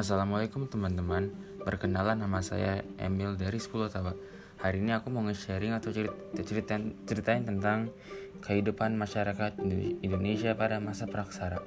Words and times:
Assalamualaikum 0.00 0.64
teman-teman 0.64 1.28
Perkenalan 1.60 2.24
nama 2.24 2.40
saya 2.40 2.80
Emil 2.96 3.36
dari 3.36 3.60
10 3.60 3.92
Tawa 3.92 4.16
Hari 4.64 4.80
ini 4.80 4.96
aku 4.96 5.12
mau 5.12 5.20
nge-sharing 5.28 5.76
atau 5.76 5.92
cerita, 5.92 6.16
ceritain, 6.40 6.96
ceritain 7.04 7.44
tentang 7.44 7.92
kehidupan 8.40 8.96
masyarakat 8.96 9.60
Indonesia 10.00 10.56
pada 10.56 10.80
masa 10.80 11.04
praksara 11.04 11.60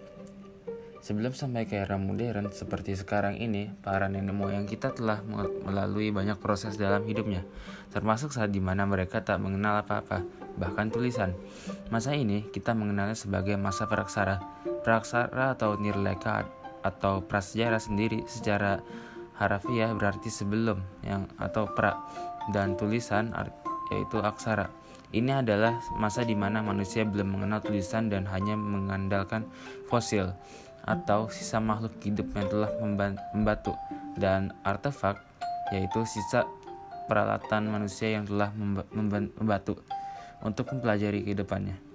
Sebelum 1.06 1.38
sampai 1.38 1.70
ke 1.70 1.78
era 1.78 1.94
modern 2.02 2.50
seperti 2.50 2.98
sekarang 2.98 3.38
ini, 3.38 3.70
para 3.86 4.10
nenek 4.10 4.34
moyang 4.34 4.66
kita 4.66 4.98
telah 4.98 5.22
melalui 5.68 6.10
banyak 6.16 6.40
proses 6.40 6.80
dalam 6.80 7.04
hidupnya, 7.04 7.44
termasuk 7.92 8.32
saat 8.32 8.56
di 8.56 8.64
mana 8.64 8.88
mereka 8.88 9.20
tak 9.20 9.44
mengenal 9.44 9.84
apa-apa, 9.84 10.24
bahkan 10.56 10.88
tulisan. 10.88 11.36
Masa 11.92 12.16
ini 12.16 12.48
kita 12.56 12.72
mengenalnya 12.72 13.20
sebagai 13.20 13.60
masa 13.60 13.84
praksara. 13.84 14.40
Praksara 14.88 15.60
atau 15.60 15.76
nirleka 15.76 16.63
atau 16.84 17.24
prasejarah 17.24 17.80
sendiri 17.80 18.28
secara 18.28 18.84
harafiah 19.40 19.96
berarti 19.98 20.30
sebelum 20.30 20.78
yang 21.02 21.26
atau 21.42 21.66
pra 21.72 22.06
dan 22.54 22.76
tulisan 22.78 23.34
yaitu 23.90 24.20
aksara. 24.22 24.70
Ini 25.14 25.46
adalah 25.46 25.78
masa 25.98 26.26
di 26.26 26.34
mana 26.34 26.66
manusia 26.66 27.06
belum 27.06 27.38
mengenal 27.38 27.62
tulisan 27.62 28.10
dan 28.10 28.26
hanya 28.30 28.58
mengandalkan 28.58 29.46
fosil 29.86 30.34
atau 30.84 31.30
sisa 31.30 31.62
makhluk 31.62 31.96
hidup 32.02 32.28
yang 32.34 32.48
telah 32.50 32.72
membatu 33.32 33.78
dan 34.18 34.52
artefak 34.66 35.22
yaitu 35.72 36.02
sisa 36.10 36.44
peralatan 37.06 37.70
manusia 37.70 38.10
yang 38.10 38.26
telah 38.26 38.52
membatu 39.38 39.80
untuk 40.42 40.68
mempelajari 40.74 41.24
kehidupannya. 41.24 41.93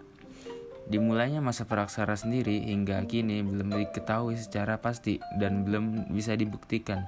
Dimulainya 0.88 1.45
masa 1.45 1.69
praksara 1.69 2.16
sendiri 2.16 2.65
hingga 2.65 3.05
kini 3.05 3.45
belum 3.45 3.77
diketahui 3.77 4.41
secara 4.41 4.80
pasti 4.80 5.20
dan 5.37 5.69
belum 5.69 6.08
bisa 6.08 6.33
dibuktikan. 6.33 7.05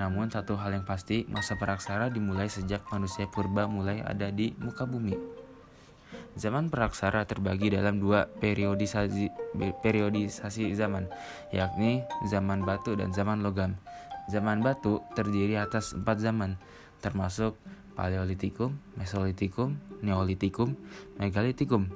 Namun 0.00 0.32
satu 0.32 0.56
hal 0.56 0.72
yang 0.72 0.88
pasti, 0.88 1.28
masa 1.28 1.52
praksara 1.60 2.08
dimulai 2.08 2.48
sejak 2.48 2.88
manusia 2.88 3.28
purba 3.28 3.68
mulai 3.68 4.00
ada 4.00 4.32
di 4.32 4.56
muka 4.56 4.88
bumi. 4.88 5.12
Zaman 6.40 6.72
praksara 6.72 7.28
terbagi 7.28 7.68
dalam 7.68 8.00
dua 8.00 8.32
periodisasi, 8.32 9.28
periodisasi 9.84 10.72
zaman, 10.72 11.04
yakni 11.52 12.08
zaman 12.32 12.64
batu 12.64 12.96
dan 12.96 13.12
zaman 13.12 13.44
logam. 13.44 13.76
Zaman 14.32 14.64
batu 14.64 15.04
terdiri 15.12 15.60
atas 15.60 15.92
empat 15.92 16.16
zaman, 16.16 16.56
termasuk 17.04 17.60
Paleolitikum, 17.92 18.78
Mesolitikum, 18.94 19.76
Neolitikum, 20.00 20.78
Megalitikum, 21.18 21.90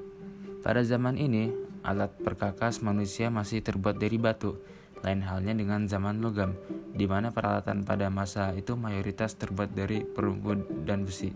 pada 0.63 0.87
zaman 0.87 1.19
ini, 1.19 1.51
alat 1.83 2.15
perkakas 2.23 2.87
manusia 2.87 3.35
masih 3.35 3.67
terbuat 3.67 3.99
dari 3.99 4.15
batu, 4.15 4.63
lain 5.03 5.27
halnya 5.27 5.59
dengan 5.59 5.91
zaman 5.91 6.23
logam, 6.23 6.55
di 6.95 7.03
mana 7.11 7.35
peralatan 7.35 7.83
pada 7.83 8.07
masa 8.15 8.55
itu 8.55 8.79
mayoritas 8.79 9.35
terbuat 9.35 9.75
dari 9.75 10.07
perunggu 10.07 10.87
dan 10.87 11.03
besi. 11.03 11.35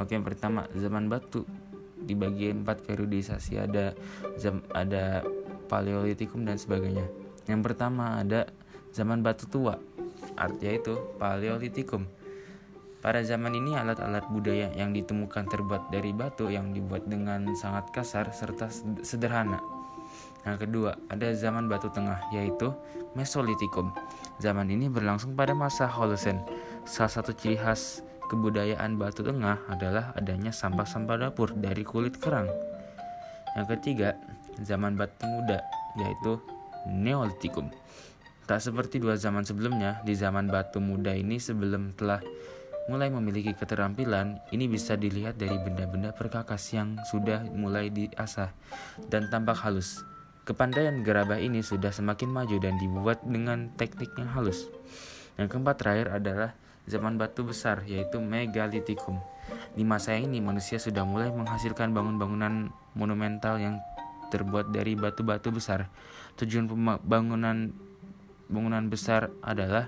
Oke, 0.00 0.16
yang 0.16 0.24
pertama, 0.24 0.64
zaman 0.72 1.12
batu 1.12 1.44
di 2.00 2.16
bagian 2.16 2.64
empat 2.64 2.80
periodisasi 2.88 3.60
ada 3.60 3.92
zam, 4.40 4.64
ada 4.72 5.20
paleolitikum 5.68 6.40
dan 6.48 6.56
sebagainya. 6.56 7.04
Yang 7.44 7.60
pertama 7.60 8.16
ada 8.16 8.48
zaman 8.96 9.20
batu 9.20 9.44
tua, 9.52 9.76
artinya 10.40 10.74
itu 10.80 10.94
paleolitikum 11.20 12.08
pada 13.00 13.24
zaman 13.24 13.56
ini 13.56 13.72
alat-alat 13.76 14.28
budaya 14.28 14.68
yang 14.76 14.92
ditemukan 14.92 15.48
terbuat 15.48 15.88
dari 15.88 16.12
batu 16.12 16.52
yang 16.52 16.76
dibuat 16.76 17.08
dengan 17.08 17.48
sangat 17.56 17.88
kasar 17.96 18.28
serta 18.32 18.68
sederhana. 19.00 19.60
Yang 20.44 20.68
kedua, 20.68 20.96
ada 21.12 21.32
zaman 21.36 21.68
batu 21.68 21.92
tengah 21.92 22.20
yaitu 22.32 22.72
Mesolitikum. 23.12 23.90
Zaman 24.38 24.70
ini 24.70 24.86
berlangsung 24.86 25.34
pada 25.34 25.52
masa 25.52 25.90
Holosen. 25.90 26.40
Salah 26.86 27.12
satu 27.12 27.34
ciri 27.34 27.58
khas 27.58 28.06
kebudayaan 28.30 28.94
batu 28.94 29.26
tengah 29.26 29.58
adalah 29.66 30.14
adanya 30.14 30.54
sampah-sampah 30.54 31.28
dapur 31.28 31.50
dari 31.58 31.82
kulit 31.82 32.22
kerang. 32.22 32.46
Yang 33.58 33.66
ketiga, 33.76 34.14
zaman 34.62 34.94
batu 34.94 35.26
muda 35.26 35.58
yaitu 35.98 36.38
Neolitikum. 36.88 37.68
Tak 38.46 38.62
seperti 38.62 39.02
dua 39.02 39.18
zaman 39.18 39.44
sebelumnya, 39.44 40.00
di 40.06 40.14
zaman 40.16 40.48
batu 40.48 40.80
muda 40.80 41.12
ini 41.12 41.36
sebelum 41.36 41.92
telah 41.94 42.22
mulai 42.88 43.12
memiliki 43.12 43.52
keterampilan, 43.52 44.40
ini 44.54 44.70
bisa 44.70 44.96
dilihat 44.96 45.36
dari 45.36 45.58
benda-benda 45.60 46.14
perkakas 46.14 46.72
yang 46.72 46.96
sudah 47.10 47.44
mulai 47.52 47.92
diasah 47.92 48.54
dan 49.10 49.28
tampak 49.28 49.60
halus. 49.60 50.00
Kepandaian 50.48 51.04
gerabah 51.04 51.36
ini 51.36 51.60
sudah 51.60 51.92
semakin 51.92 52.32
maju 52.32 52.56
dan 52.58 52.80
dibuat 52.80 53.20
dengan 53.26 53.68
teknik 53.76 54.16
yang 54.16 54.32
halus. 54.32 54.66
Yang 55.36 55.52
keempat 55.52 55.76
terakhir 55.78 56.08
adalah 56.16 56.50
zaman 56.88 57.20
batu 57.20 57.44
besar 57.44 57.84
yaitu 57.84 58.18
megalitikum. 58.18 59.20
Di 59.76 59.84
masa 59.86 60.16
ini 60.18 60.42
manusia 60.42 60.80
sudah 60.80 61.04
mulai 61.06 61.30
menghasilkan 61.30 61.94
bangunan-bangunan 61.94 62.72
monumental 62.98 63.60
yang 63.60 63.78
terbuat 64.30 64.74
dari 64.74 64.94
batu-batu 64.98 65.54
besar. 65.54 65.86
Tujuan 66.38 66.66
pembangunan 66.70 67.70
bangunan 68.50 68.84
besar 68.90 69.30
adalah 69.46 69.86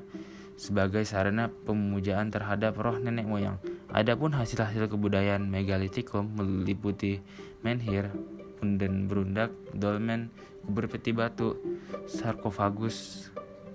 sebagai 0.62 1.02
sarana 1.02 1.50
pemujaan 1.50 2.30
terhadap 2.30 2.78
roh 2.78 2.94
nenek 2.94 3.26
moyang. 3.26 3.58
Adapun 3.90 4.30
hasil-hasil 4.30 4.86
kebudayaan 4.86 5.42
megalitikum 5.42 6.38
meliputi 6.38 7.18
menhir, 7.66 8.14
punden 8.62 9.10
berundak, 9.10 9.50
dolmen, 9.74 10.30
kubur 10.62 10.86
peti 10.86 11.10
batu, 11.10 11.58
sarkofagus 12.06 13.26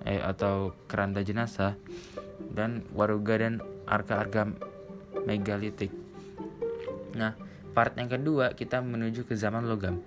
eh, 0.08 0.24
atau 0.24 0.72
keranda 0.88 1.20
jenazah, 1.28 1.76
dan 2.56 2.88
waruga 2.96 3.36
dan 3.36 3.60
arka-arka 3.84 4.48
megalitik. 5.28 5.92
Nah, 7.20 7.36
part 7.76 8.00
yang 8.00 8.08
kedua 8.08 8.56
kita 8.56 8.80
menuju 8.80 9.28
ke 9.28 9.36
zaman 9.36 9.68
logam. 9.68 10.00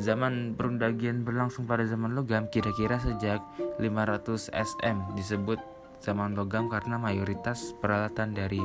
Zaman 0.00 0.56
perundagian 0.56 1.20
berlangsung 1.20 1.68
pada 1.68 1.84
zaman 1.84 2.16
logam 2.16 2.48
kira-kira 2.48 2.96
sejak 2.96 3.44
500 3.76 4.48
SM 4.48 4.96
disebut 5.18 5.58
zaman 6.02 6.34
logam 6.34 6.70
karena 6.70 6.96
mayoritas 6.96 7.74
peralatan 7.78 8.34
dari 8.34 8.62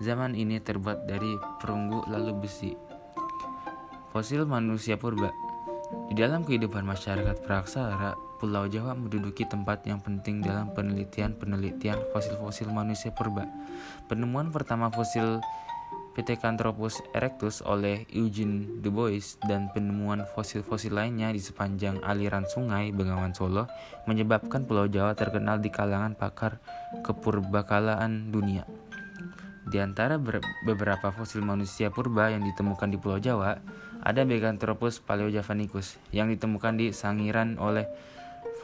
zaman 0.00 0.36
ini 0.36 0.60
terbuat 0.60 1.08
dari 1.08 1.36
perunggu 1.60 2.04
lalu 2.08 2.32
besi. 2.44 2.72
Fosil 4.12 4.48
manusia 4.48 4.96
purba 4.96 5.28
Di 6.10 6.18
dalam 6.18 6.42
kehidupan 6.42 6.82
masyarakat 6.82 7.46
praksara, 7.46 8.18
Pulau 8.42 8.66
Jawa 8.66 8.92
menduduki 8.98 9.46
tempat 9.46 9.86
yang 9.86 10.02
penting 10.02 10.42
dalam 10.42 10.74
penelitian-penelitian 10.74 12.10
fosil-fosil 12.10 12.68
manusia 12.74 13.14
purba. 13.14 13.46
Penemuan 14.10 14.50
pertama 14.50 14.90
fosil 14.90 15.38
Pithecanthropus 16.16 17.04
erectus 17.12 17.60
oleh 17.60 18.08
Eugene 18.08 18.80
Du 18.80 18.88
Bois 18.88 19.36
dan 19.44 19.68
penemuan 19.68 20.24
fosil-fosil 20.24 20.96
lainnya 20.96 21.28
di 21.28 21.44
sepanjang 21.44 22.00
aliran 22.00 22.48
sungai 22.48 22.88
Bengawan 22.88 23.36
Solo 23.36 23.68
menyebabkan 24.08 24.64
Pulau 24.64 24.88
Jawa 24.88 25.12
terkenal 25.12 25.60
di 25.60 25.68
kalangan 25.68 26.16
pakar 26.16 26.56
kepurbakalaan 27.04 28.32
dunia. 28.32 28.64
Di 29.68 29.76
antara 29.76 30.16
beberapa 30.64 31.12
fosil 31.12 31.44
manusia 31.44 31.92
purba 31.92 32.32
yang 32.32 32.48
ditemukan 32.48 32.88
di 32.88 32.96
Pulau 32.96 33.20
Jawa, 33.20 33.60
ada 34.00 34.24
Beganthropus 34.24 35.04
paleojavanicus 35.04 36.00
yang 36.16 36.32
ditemukan 36.32 36.80
di 36.80 36.96
Sangiran 36.96 37.60
oleh 37.60 37.84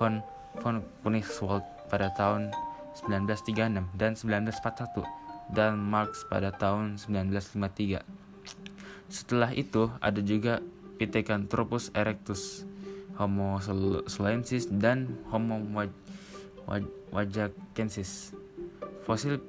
von 0.00 0.24
von 0.64 0.80
Koenigswald 1.04 1.68
pada 1.92 2.08
tahun 2.16 2.48
1936 2.96 3.92
dan 4.00 4.16
1941 4.16 5.21
dan 5.52 5.76
Marx 5.76 6.24
pada 6.26 6.50
tahun 6.50 6.96
1953. 6.96 8.00
Setelah 9.12 9.52
itu 9.52 9.92
ada 10.00 10.20
juga 10.24 10.64
Pithecanthropus 10.96 11.92
erectus, 11.92 12.64
Homo 13.20 13.60
soluensis 14.08 14.66
dan 14.72 15.20
Homo 15.28 15.60
wajakensis. 17.12 18.32
Fosil 19.04 19.42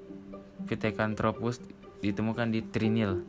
Pithecanthropus 0.68 1.64
ditemukan 2.04 2.52
di 2.52 2.60
Trinil, 2.68 3.24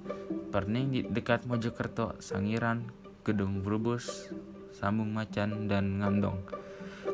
Perning 0.51 0.87
di 0.91 1.01
dekat 1.07 1.47
Mojokerto, 1.47 2.19
Sangiran, 2.19 2.91
Gedung 3.23 3.63
Brubus, 3.63 4.31
Sambung 4.75 5.15
Macan, 5.15 5.71
dan 5.71 6.03
Ngandong. 6.03 6.43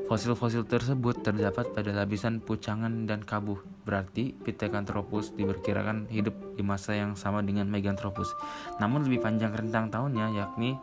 Fosil-fosil 0.08 0.66
tersebut 0.66 1.22
terdapat 1.22 1.70
pada 1.72 1.90
lapisan 1.94 2.40
pucangan 2.40 3.08
dan 3.08 3.24
kabuh, 3.24 3.60
berarti 3.90 4.38
Pithecanthropus 4.38 5.34
diperkirakan 5.34 6.06
hidup 6.06 6.54
di 6.54 6.62
masa 6.62 6.94
yang 6.94 7.18
sama 7.18 7.42
dengan 7.42 7.66
Meganthropus, 7.66 8.30
namun 8.78 9.02
lebih 9.02 9.26
panjang 9.26 9.50
rentang 9.50 9.90
tahunnya 9.90 10.30
yakni 10.38 10.78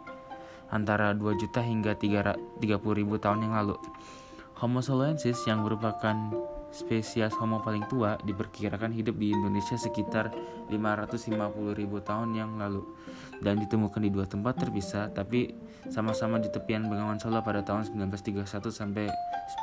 antara 0.68 1.16
2 1.16 1.40
juta 1.40 1.64
hingga 1.64 1.96
30 1.96 2.60
ribu 3.00 3.16
tahun 3.16 3.48
yang 3.48 3.56
lalu. 3.56 3.80
Homo 4.60 4.84
soluensis 4.84 5.40
yang 5.48 5.64
merupakan 5.64 6.36
spesies 6.74 7.32
Homo 7.40 7.64
paling 7.64 7.88
tua 7.88 8.20
diperkirakan 8.22 8.92
hidup 8.92 9.16
di 9.16 9.32
Indonesia 9.32 9.80
sekitar 9.80 10.34
550 10.68 11.80
ribu 11.80 12.04
tahun 12.04 12.36
yang 12.36 12.60
lalu 12.60 12.84
dan 13.40 13.62
ditemukan 13.62 14.02
di 14.04 14.12
dua 14.12 14.28
tempat 14.28 14.60
terpisah 14.60 15.14
tapi 15.14 15.56
sama-sama 15.88 16.42
di 16.42 16.52
tepian 16.52 16.90
Bengawan 16.90 17.22
Solo 17.22 17.40
pada 17.40 17.64
tahun 17.64 17.88
1931 17.88 18.44
sampai 18.68 19.08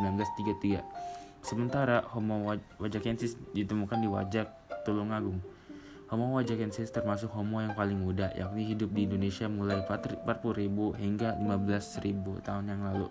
1933. 0.00 1.33
Sementara 1.44 2.00
Homo 2.16 2.56
wajakensis 2.80 3.36
ditemukan 3.52 4.00
di 4.00 4.08
Wajak 4.08 4.48
Tulungagung. 4.88 5.44
Homo 6.08 6.32
wajakensis 6.40 6.88
termasuk 6.88 7.28
homo 7.36 7.60
yang 7.60 7.76
paling 7.76 8.00
muda, 8.00 8.32
yakni 8.32 8.64
hidup 8.72 8.88
di 8.96 9.04
Indonesia 9.04 9.44
mulai 9.44 9.84
40.000 9.84 10.40
hingga 10.96 11.36
15.000 11.36 12.44
tahun 12.48 12.64
yang 12.72 12.80
lalu. 12.88 13.08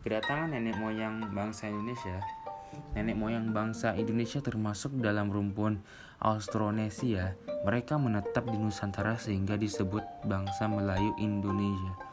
Kedatangan 0.00 0.56
nenek 0.56 0.80
moyang 0.80 1.28
bangsa 1.36 1.68
Indonesia 1.68 2.24
Nenek 2.92 3.16
moyang 3.16 3.52
bangsa 3.52 3.96
Indonesia 3.96 4.40
termasuk 4.40 4.96
dalam 5.00 5.28
rumpun 5.32 5.80
Austronesia. 6.20 7.36
Mereka 7.64 7.96
menetap 8.00 8.48
di 8.48 8.56
Nusantara 8.56 9.16
sehingga 9.16 9.56
disebut 9.56 10.04
bangsa 10.24 10.68
Melayu 10.68 11.12
Indonesia. 11.20 12.11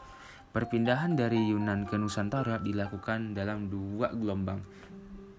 Perpindahan 0.50 1.14
dari 1.14 1.54
Yunan 1.54 1.86
ke 1.86 1.94
Nusantara 1.94 2.58
dilakukan 2.58 3.38
dalam 3.38 3.70
dua 3.70 4.10
gelombang. 4.10 4.58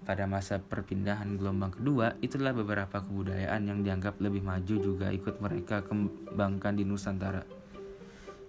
Pada 0.07 0.23
masa 0.23 0.63
perpindahan 0.63 1.35
gelombang 1.35 1.75
kedua, 1.75 2.15
itulah 2.23 2.55
beberapa 2.55 3.03
kebudayaan 3.03 3.59
yang 3.67 3.83
dianggap 3.83 4.23
lebih 4.23 4.39
maju 4.39 4.75
juga 4.79 5.11
ikut 5.11 5.43
mereka 5.43 5.83
kembangkan 5.83 6.79
di 6.79 6.87
Nusantara. 6.87 7.43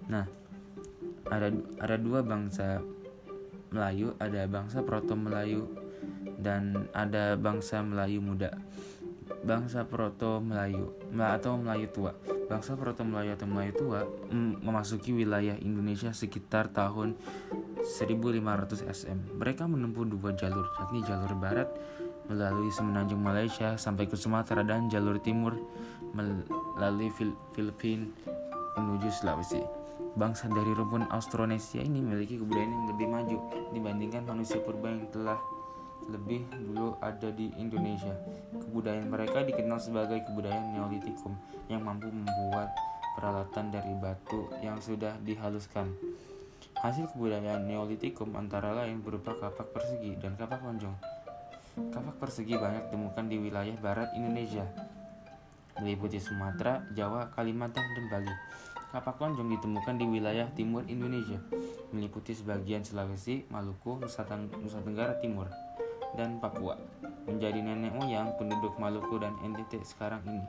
Nah, 0.07 0.23
ada 1.27 1.51
ada 1.83 1.97
dua 1.99 2.23
bangsa 2.23 2.79
Melayu, 3.75 4.15
ada 4.23 4.47
bangsa 4.47 4.87
Proto 4.87 5.19
Melayu 5.19 5.67
dan 6.39 6.87
ada 6.95 7.35
bangsa 7.35 7.83
Melayu 7.83 8.23
muda. 8.23 8.55
Bangsa 9.43 9.83
Proto 9.83 10.39
Melayu 10.39 10.95
atau 11.19 11.59
Melayu 11.59 11.91
tua. 11.91 12.15
Bangsa 12.53 12.77
Proto 12.77 13.01
Melayu 13.01 13.33
atau 13.33 13.49
Melayu 13.49 13.73
tua 13.73 14.05
memasuki 14.61 15.17
wilayah 15.17 15.57
Indonesia 15.57 16.13
sekitar 16.13 16.69
tahun 16.69 17.17
1500 17.81 18.93
SM. 18.93 19.41
Mereka 19.41 19.65
menempuh 19.65 20.05
dua 20.05 20.37
jalur, 20.37 20.69
yakni 20.77 21.01
jalur 21.09 21.33
barat 21.41 21.73
melalui 22.29 22.69
semenanjung 22.69 23.25
Malaysia 23.25 23.81
sampai 23.81 24.05
ke 24.05 24.21
Sumatera 24.21 24.61
dan 24.61 24.93
jalur 24.93 25.17
timur 25.17 25.57
melalui 26.13 27.09
Filipina 27.57 28.05
menuju 28.77 29.09
Sulawesi. 29.09 29.65
Bangsa 30.13 30.45
dari 30.53 30.77
rumpun 30.77 31.09
Austronesia 31.09 31.81
ini 31.81 32.05
memiliki 32.05 32.37
kebudayaan 32.37 32.69
yang 32.69 32.87
lebih 32.93 33.09
maju 33.09 33.39
dibandingkan 33.73 34.29
manusia 34.29 34.61
purba 34.61 34.93
yang 34.93 35.09
telah 35.09 35.41
lebih 36.11 36.47
dulu 36.51 36.99
ada 36.99 37.29
di 37.31 37.53
Indonesia. 37.59 38.17
Kebudayaan 38.57 39.07
mereka 39.07 39.45
dikenal 39.47 39.79
sebagai 39.79 40.23
kebudayaan 40.27 40.75
Neolitikum 40.75 41.37
yang 41.71 41.85
mampu 41.85 42.11
membuat 42.11 42.73
peralatan 43.15 43.71
dari 43.71 43.93
batu 43.99 44.49
yang 44.65 44.81
sudah 44.81 45.19
dihaluskan. 45.21 45.93
Hasil 46.83 47.13
kebudayaan 47.15 47.69
Neolitikum 47.69 48.35
antara 48.35 48.75
lain 48.75 49.05
berupa 49.05 49.37
kapak 49.37 49.71
persegi 49.71 50.19
dan 50.19 50.35
kapak 50.35 50.65
lonjong. 50.65 50.97
Kapak 51.73 52.21
persegi 52.21 52.59
banyak 52.59 52.91
ditemukan 52.91 53.25
di 53.33 53.37
wilayah 53.41 53.77
barat 53.81 54.13
Indonesia, 54.13 54.69
meliputi 55.81 56.21
Sumatera, 56.21 56.85
Jawa, 56.93 57.33
Kalimantan, 57.33 57.81
dan 57.97 58.07
Bali. 58.13 58.35
Kapak 58.93 59.17
lonjong 59.17 59.57
ditemukan 59.57 59.97
di 59.97 60.05
wilayah 60.05 60.53
timur 60.53 60.85
Indonesia, 60.85 61.41
meliputi 61.97 62.37
sebagian 62.37 62.85
Sulawesi, 62.85 63.49
Maluku, 63.49 63.97
Nusa, 64.05 64.29
Tenggara 64.85 65.17
Timur, 65.17 65.49
dan 66.17 66.37
Papua, 66.39 66.77
menjadi 67.25 67.61
nenek 67.61 67.93
moyang 67.97 68.35
penduduk 68.37 68.77
Maluku 68.77 69.17
dan 69.17 69.37
NTT 69.41 69.81
sekarang 69.85 70.21
ini. 70.29 70.45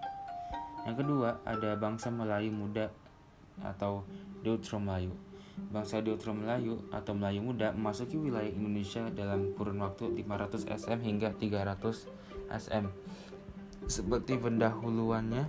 Yang 0.83 1.06
kedua, 1.06 1.39
ada 1.48 1.80
bangsa 1.80 2.12
Melayu 2.12 2.51
muda 2.51 2.92
atau 3.63 4.04
Deutro 4.44 4.81
Melayu. 4.83 5.15
Bangsa 5.71 6.01
Deutro 6.01 6.33
Melayu 6.33 6.81
atau 6.89 7.13
Melayu 7.15 7.45
muda 7.45 7.71
memasuki 7.71 8.18
wilayah 8.18 8.50
Indonesia 8.50 9.07
dalam 9.13 9.54
kurun 9.56 9.80
waktu 9.80 10.12
500 10.25 10.68
SM 10.68 11.00
hingga 11.00 11.30
300 11.38 12.09
SM. 12.51 12.86
Seperti 13.88 14.39
pendahuluannya, 14.39 15.48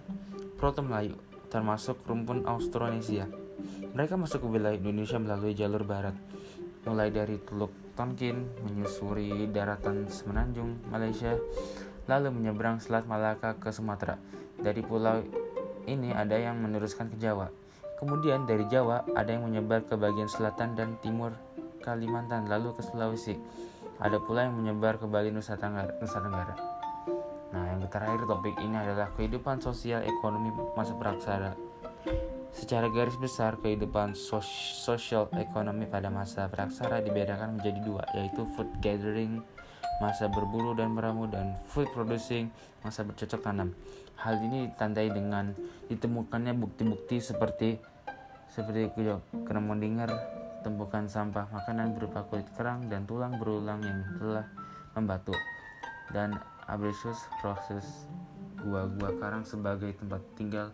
Proto 0.60 0.84
Melayu 0.84 1.18
termasuk 1.50 2.02
rumpun 2.06 2.46
Austronesia. 2.46 3.30
Mereka 3.94 4.18
masuk 4.18 4.42
ke 4.42 4.48
wilayah 4.58 4.74
Indonesia 4.74 5.18
melalui 5.22 5.54
jalur 5.54 5.86
barat, 5.86 6.18
mulai 6.82 7.14
dari 7.14 7.38
Teluk 7.38 7.83
Tonkin, 7.94 8.50
menyusuri 8.66 9.46
daratan 9.50 10.10
semenanjung 10.10 10.82
Malaysia, 10.90 11.38
lalu 12.10 12.34
menyeberang 12.34 12.82
Selat 12.82 13.06
Malaka 13.06 13.56
ke 13.56 13.70
Sumatera. 13.70 14.18
Dari 14.58 14.82
pulau 14.82 15.22
ini 15.86 16.10
ada 16.10 16.34
yang 16.34 16.58
meneruskan 16.58 17.10
ke 17.10 17.16
Jawa. 17.16 17.48
Kemudian 18.02 18.44
dari 18.44 18.66
Jawa 18.66 19.06
ada 19.14 19.30
yang 19.30 19.46
menyebar 19.46 19.86
ke 19.86 19.94
bagian 19.94 20.28
selatan 20.28 20.74
dan 20.74 20.98
timur 21.00 21.32
Kalimantan, 21.84 22.48
lalu 22.48 22.72
ke 22.74 22.82
Sulawesi. 22.82 23.36
Ada 24.00 24.18
pula 24.18 24.48
yang 24.48 24.56
menyebar 24.56 24.98
ke 24.98 25.06
Bali 25.06 25.30
Nusa 25.30 25.54
Tenggara. 25.54 25.94
Nusa 26.00 26.18
Tenggara. 26.18 26.54
Nah, 27.54 27.64
yang 27.70 27.86
terakhir 27.86 28.26
topik 28.26 28.56
ini 28.58 28.74
adalah 28.74 29.12
kehidupan 29.14 29.62
sosial 29.62 30.02
ekonomi 30.02 30.50
masa 30.74 30.98
praksara. 30.98 31.54
Secara 32.54 32.86
garis 32.86 33.18
besar, 33.18 33.58
kehidupan 33.58 34.14
sos 34.14 34.46
sosial 34.86 35.26
ekonomi 35.34 35.90
pada 35.90 36.06
masa 36.06 36.46
praksara 36.46 37.02
dibedakan 37.02 37.58
menjadi 37.58 37.80
dua, 37.82 38.06
yaitu 38.14 38.46
food 38.54 38.70
gathering, 38.78 39.42
masa 39.98 40.30
berburu 40.30 40.72
dan 40.78 40.94
meramu, 40.94 41.26
dan 41.26 41.58
food 41.66 41.90
producing, 41.90 42.54
masa 42.86 43.02
bercocok 43.02 43.42
tanam. 43.42 43.74
Hal 44.14 44.38
ini 44.38 44.70
ditandai 44.70 45.10
dengan 45.10 45.50
ditemukannya 45.90 46.54
bukti-bukti 46.54 47.18
seperti 47.18 47.76
seperti 48.46 48.86
dengar 49.82 50.10
tumpukan 50.62 51.10
sampah 51.10 51.50
makanan 51.50 51.98
berupa 51.98 52.22
kulit 52.30 52.46
kerang 52.54 52.86
dan 52.86 53.02
tulang 53.04 53.34
berulang 53.36 53.82
yang 53.82 54.00
telah 54.16 54.46
membatu, 54.94 55.34
dan 56.14 56.38
Abrasius 56.70 57.18
proses 57.42 58.06
gua-gua 58.62 59.10
karang 59.18 59.42
sebagai 59.42 59.90
tempat 59.98 60.22
tinggal 60.38 60.70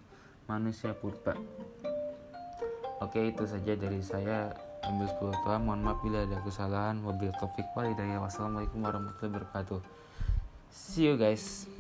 manusia 0.51 0.91
purba. 0.99 1.39
Oke, 2.99 3.31
itu 3.31 3.47
saja 3.47 3.79
dari 3.79 4.03
saya. 4.03 4.51
Ambil 4.83 5.07
10 5.07 5.47
tua. 5.47 5.57
Mohon 5.63 5.81
maaf 5.87 5.99
bila 6.03 6.27
ada 6.27 6.43
kesalahan. 6.43 6.99
Wabil 7.07 7.31
topik 7.39 7.71
walidaya. 7.79 8.19
Wassalamualaikum 8.19 8.83
warahmatullahi 8.83 9.31
wabarakatuh. 9.31 9.81
See 10.75 11.07
you 11.07 11.15
guys. 11.15 11.71